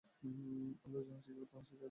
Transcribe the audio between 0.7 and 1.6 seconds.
আমরা যাহা শিখিবার,